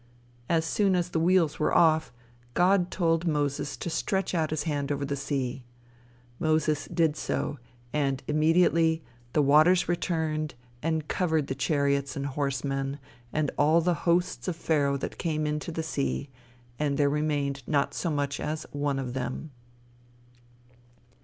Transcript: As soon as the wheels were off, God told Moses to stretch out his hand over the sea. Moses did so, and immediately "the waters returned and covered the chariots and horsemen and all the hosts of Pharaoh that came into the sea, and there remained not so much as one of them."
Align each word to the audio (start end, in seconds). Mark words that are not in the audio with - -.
As 0.49 0.65
soon 0.65 0.95
as 0.95 1.09
the 1.09 1.19
wheels 1.19 1.59
were 1.59 1.77
off, 1.77 2.11
God 2.55 2.89
told 2.89 3.27
Moses 3.27 3.77
to 3.77 3.87
stretch 3.87 4.33
out 4.33 4.49
his 4.49 4.63
hand 4.63 4.91
over 4.91 5.05
the 5.05 5.15
sea. 5.15 5.63
Moses 6.39 6.87
did 6.87 7.15
so, 7.15 7.59
and 7.93 8.23
immediately 8.27 9.03
"the 9.33 9.43
waters 9.43 9.87
returned 9.87 10.55
and 10.81 11.07
covered 11.07 11.45
the 11.45 11.53
chariots 11.53 12.15
and 12.15 12.25
horsemen 12.25 12.97
and 13.31 13.51
all 13.59 13.79
the 13.79 13.93
hosts 14.09 14.47
of 14.47 14.55
Pharaoh 14.55 14.97
that 14.97 15.19
came 15.19 15.45
into 15.45 15.71
the 15.71 15.83
sea, 15.83 16.31
and 16.79 16.97
there 16.97 17.07
remained 17.07 17.61
not 17.67 17.93
so 17.93 18.09
much 18.09 18.39
as 18.39 18.65
one 18.71 18.97
of 18.97 19.13
them." 19.13 19.51